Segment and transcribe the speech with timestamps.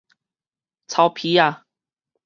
[0.87, 1.63] 草疕仔